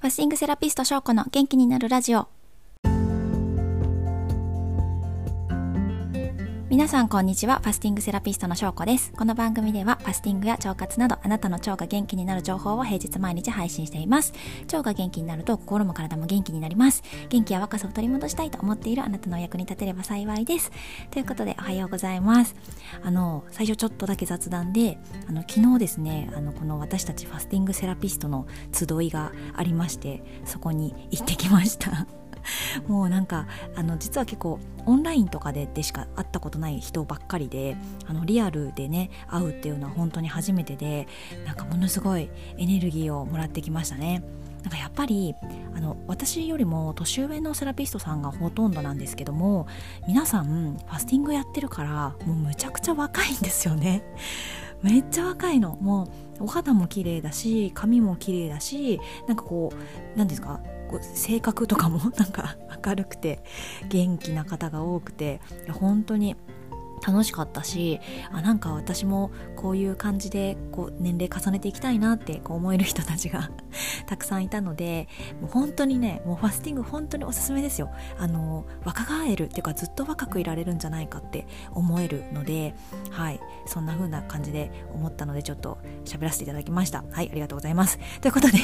[0.00, 2.28] ファスティングセラピスト翔子の元気になるラジオ。
[6.78, 7.58] 皆さんこんにちは。
[7.58, 9.10] ファスティングセラピストの翔子です。
[9.10, 14.32] この番組ではファスティングや腸活などあなたの腸が元気になる情報を平日毎日配信しています。
[14.66, 17.02] 腸が元気になると心も体も元気になります。
[17.30, 20.70] 元気や若さを取り戻したいと思っているあなたのお役に立てれば幸いです。
[21.10, 22.54] ということでおはようございます。
[23.02, 32.17] あの、最初ちょっとだけ雑談で、あの、昨日ですね、あの、この私たちファスティングセラピストの集いがありまして、そこに行ってきました。
[32.86, 37.76] もうなんかあの実は結構オンラインとかででしか会ったことない人ばっかりで
[38.06, 41.06] あのリアルでね会うっていうのは本当に初めてで
[41.46, 44.22] なんかものすごいエネルギーをもらってきましたね。
[44.62, 45.34] なんかやっぱり
[45.74, 49.66] あの私よりも年上のセラピストさんがほとんどなんですけども
[50.06, 54.02] 皆さんファスティングやってるからもうむちゃくちゃ若いんですよね
[54.82, 56.08] めっちゃ若いのも
[56.40, 60.60] うお肌も綺麗だし髪も綺麗だしなんかこう何ですか
[61.00, 63.42] 性格とかも なんか明るくて
[63.88, 65.40] 元気な方が多くて
[65.72, 66.36] 本当に
[67.06, 73.50] 楽しかったしあなんか私もこういう感じでこう年齢重ねていきたいなってこう思える人たちが
[74.06, 75.08] たくさんいたので
[75.40, 77.90] もう本当にねもうファスティング本当におすすめですよ。
[78.18, 82.74] あの若返るっていうかずっと若くいられるんじゃないかって思えるので
[83.10, 83.40] はい。
[83.66, 87.04] そんな風な感じで思ったのでちょっと喋らせていただきました。
[87.10, 87.98] はいありがとうございます。
[88.20, 88.58] ということで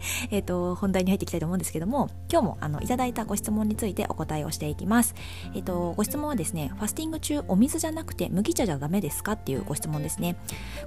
[0.30, 5.14] えっと本題に入っていきたいと思うんですけども今日もあのいただいたご質問についてお答えをしていきます。
[5.54, 10.36] えっとご質問はですねファスティング中お水じゃなくて麦茶じゃダメですかっていうご質問ですね。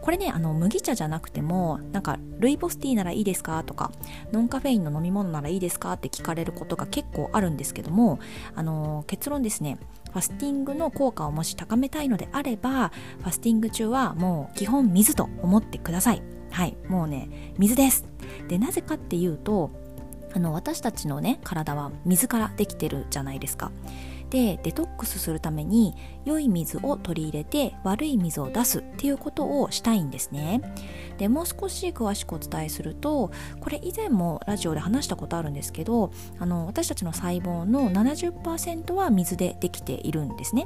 [0.02, 3.92] これねあの麦茶じゃなくてもなんかルイボスティーならいいですかとか
[4.32, 8.20] ノンカフェインの飲み物ならいいですかって聞かれることが結構あるんですけども
[8.56, 9.78] あの結論ですね
[10.12, 16.41] ファスティングの効果をもし高めたいのであればファスティング中はもう基本水と思ってください。
[16.52, 18.06] はいもうね水です。
[18.48, 19.72] でなぜかっていうと
[20.34, 23.72] あの私たちのね体は水からできてるじゃないですか。
[24.32, 25.94] でデトックスするために
[26.24, 30.62] 良い水を取り入れて悪い水を出すっていうことをしたいんですね。
[31.18, 33.30] でもう少し詳しくお伝えすると
[33.60, 40.66] これ以前もラジオで話したことあるんですけどあの私たちの細胞の70%は水でできているんですね。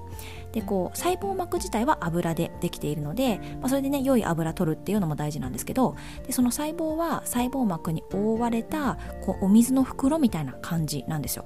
[0.51, 5.95] でこう細胞膜自体は油でできているので、まあ、それでね良い油取るっていうのも大事なんですけど
[6.27, 11.45] でその細胞は細胞膜に覆われたこうお水の袋みたいな感じなんですよ。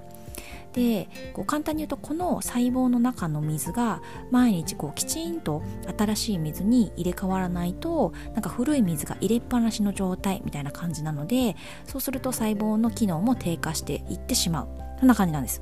[0.73, 5.63] でこう簡単に言うとこの細胞の中の水が毎日こうきちんと
[5.97, 14.67] 新しい水に入れ替わらないとなんか古い水が入れっぱなしの状態みたいな感じなのでそうすると細胞の機能も低下していってしまう。
[14.99, 15.61] そんな感じなんです。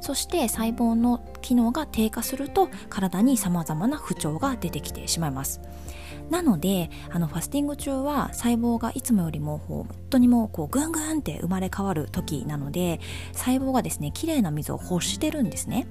[0.00, 5.60] そして細胞の機能が低下すると体に様々な不調が出てきてしまいます。
[6.32, 13.00] なのであのファスティング中は細胞がいつもよりも本当にもうこうぐんぐんって生まれ変わる時なので
[13.34, 15.86] 細胞がですね綺麗な水を欲してるんですね。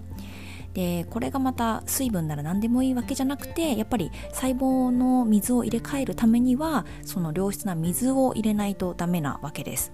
[0.73, 9.91] でこれがまた水分なら何でもいいわけじゃなくてやっぱり細胞の水を入れ替えるためにはその良質な水を入れないとダメなわけです。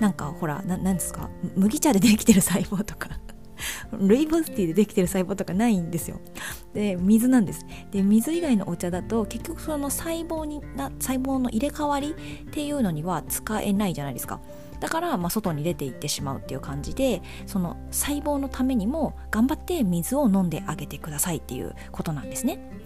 [0.00, 1.30] なんかほら何ですか？
[1.54, 3.08] 麦茶でできてる細胞とか
[3.92, 6.18] ルイボスティーでできてる細胞とかないんですよ。
[6.76, 7.64] で水なんです。
[7.90, 14.40] で水以外のお茶だと結局その細胞にな細胞の入れ替わりっていうのには使えないじゃないですか。
[14.78, 22.85] だから、まあ、外に出ていってしまうっていう感じでその細胞のためにも頑張って水を飲んであげてくださいっていうことなんですね。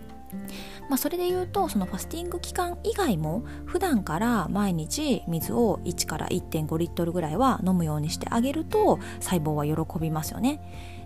[0.89, 10.61] まあ、それで言うとそのファスティング期間以外も普段から毎日水を1から1.5リットルぐらいは飲むようにしてあげると細胞は喜びますよね。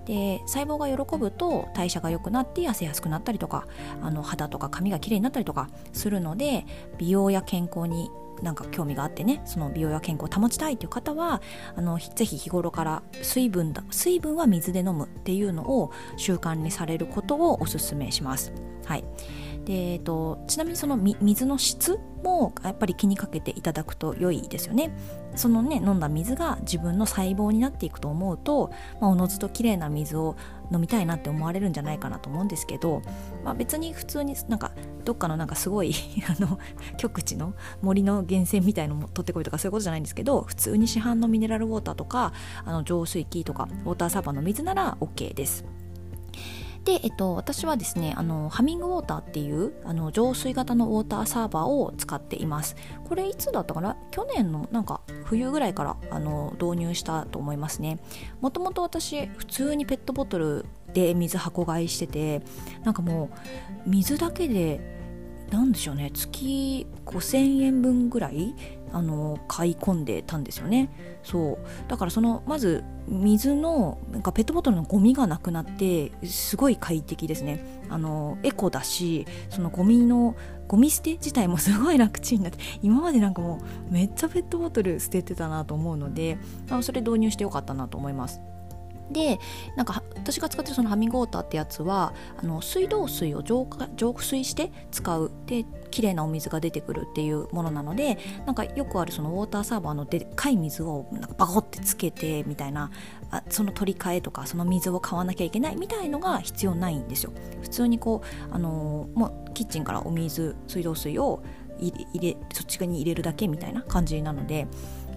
[0.06, 3.66] で細胞が喜ぶと代謝が良くなって痩せやすくなったりとか
[4.02, 6.66] あの肌とか髪がきれいになったりとかするので
[6.98, 8.10] 美容や健康に
[8.44, 11.40] なんか興味があってねその美容や健康を保ちたいという方は
[11.74, 18.52] あのぜひ日頃から水分だ水分は水で飲むっていうのを習慣にされることをおすすめします。
[18.84, 19.04] はい
[19.64, 24.94] でえっと、ちなみにその水の質もやっぱり気にかけていただくと良いですよね。
[25.36, 28.70] そのね飲んだ水が自分の細胞になっていくと思うと、
[29.00, 30.36] まあ、おのずと綺麗な水を
[30.70, 33.02] 飲みたいなって思われるんじゃないかなと思うんですけど、
[33.42, 34.72] まあ、別に普通になんか
[35.04, 35.94] どっかのなんかすごい
[36.28, 36.58] あの
[36.96, 42.32] 極地の森の源泉みたいのも取ってこいとかそういうことじゃないんですけど普通に市販のミネラルウォーターとか
[42.64, 45.64] あの浄水器とかウォーターサーバーの水なら OK です。
[46.84, 52.76] で、えっと、私はですねあのハミングウォーターっていうあの浄水型のウォーターサーバーを使っています。
[53.08, 53.96] これいつだったかな？
[54.10, 57.98] 去年のなんか冬ぐらいからあの導入したと思いますね。
[58.40, 62.42] もともと私普通にペットボトルで水箱買いしてて
[62.84, 63.30] なんかも
[63.86, 64.94] う水だけで
[65.50, 66.10] なんでしょうね。
[66.12, 68.54] 月5000円分ぐらい
[68.92, 70.88] あの買い込んでたんですよね。
[71.22, 71.58] そう。
[71.88, 77.82] だからそのまず水のなんかペットボトルのゴミがなくなってすごい快適ですね。
[77.88, 80.36] あのエコだしそのゴミの
[80.66, 82.58] ゴミ捨て自体もすごい楽ちんになって。
[82.82, 83.60] 今までなんかも
[83.90, 86.38] うめっちゃペットボトル捨ててたなと思うので
[86.70, 88.40] あのそれ導入してよかったなと思います。
[89.14, 89.40] で
[89.76, 95.30] なんか私が使ってるそのハミングウォーターってやつはあの水道水を浄化浄水して使う。
[95.46, 95.64] で
[95.94, 102.90] 綺麗なお水が出てくるっていうものなのでなんかよくあるそのウォーターサーバーのでっかい水をなんかバコってつけてみたいな
[103.30, 107.32] あその取り替えとかその水を買わなきゃいけないみたいのが必要ないんですよ。
[107.62, 111.44] 普通にこうあのー、もうキッチンからお水水道水を
[111.78, 114.66] 入れそっち側に入れるだけみたいな感じなので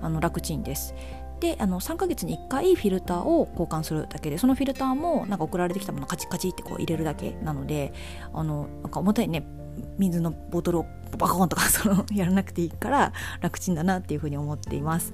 [0.02, 0.94] あの楽ちんです。
[1.40, 7.94] であの3ヶ月に1回フィルターを交換するだけでそのフィルターもなんか送られてきたものカチカチってこう入れるだけなので
[8.34, 9.46] あのなんか重たいね
[9.98, 10.86] 水のボトルを
[11.18, 15.14] バコンとか そのやらなくていいから楽ちんだなっていうふうに思っています。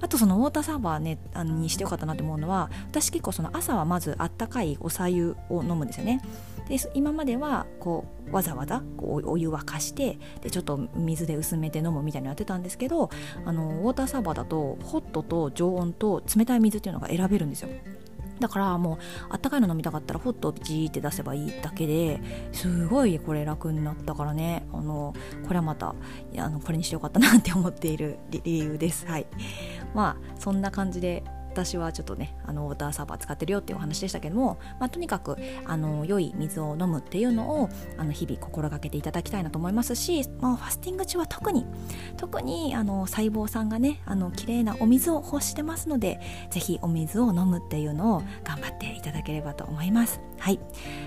[0.00, 6.20] あとそのウォーターサーバーねあのにしてよかったなって思うのは私結構その朝はまずあったかいおさゆを飲むんですよね
[6.68, 13.10] で今まではこうわざわざこうお湯沸かしてでちょっと水で薄めて飲むみたいなやってたんですけど
[13.44, 17.68] あのウォーターサーバーだとホットと常温と冷たい水っていうのが選べるんですよ。
[18.40, 18.98] だからもう
[19.30, 22.20] あったかいの飲みたかったらホットをジーって出せばいいだけで
[22.52, 24.66] すごいこれ楽になったからね。
[24.72, 25.14] あの
[25.46, 25.94] これはまた
[26.36, 29.06] あのこれにしてよかったなって思っている理由です。
[29.06, 29.26] はい。
[29.94, 31.22] まあそんな感じで
[31.54, 41.64] 私はちょっとねあのウォーターサーバー使ってるよっていうお話でしたけども、まあ、とにかくあの良い水を飲むっていうのをあの日々心がけていただきたいなと思いますし、まあ、ファスティング中は特に
[42.16, 46.20] 特にあの細胞さんがねあの綺麗なお水を欲してますので
[46.50, 50.20] 是非お水を飲むっていうのを頑張っていただければと思います。
[50.38, 50.58] はい。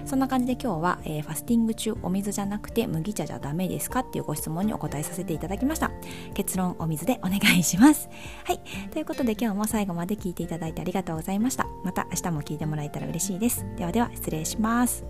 [0.05, 5.91] そんな感じで今日は、えー、ファスティング中お水じゃなくて麦茶じゃダメですかっていうご質問にお答えさせていただきました。
[6.33, 8.09] 結論お水でお願いします。
[8.45, 8.61] はい。
[8.91, 11.67] ということで今日も最後まで聞いていただいてありがとうございました。
[11.83, 13.65] また明日も聞いてもらえたら嬉しいです。
[13.75, 15.03] ではでは失礼します。